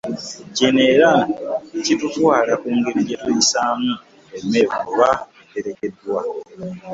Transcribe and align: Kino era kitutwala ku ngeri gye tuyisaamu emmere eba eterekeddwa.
Kino 0.55 0.81
era 0.93 1.11
kitutwala 1.83 2.53
ku 2.61 2.67
ngeri 2.77 3.01
gye 3.07 3.15
tuyisaamu 3.23 3.91
emmere 4.37 4.69
eba 4.83 5.09
eterekeddwa. 5.43 6.21